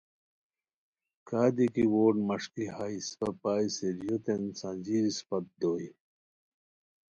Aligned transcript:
کادی 1.27 1.67
کی 1.73 1.83
ووٹ 1.93 2.15
مݰکی 2.27 2.65
ہائے 2.75 2.97
اسپہ 3.01 3.27
پائےسیریوتین 3.41 4.43
سنجیر 4.59 5.03
اسپت 5.11 5.43
دوئے 5.59 5.89